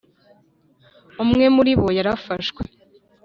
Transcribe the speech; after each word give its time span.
umwe 1.23 1.45
muribo 1.55 1.87
yarafashwe. 1.97 2.61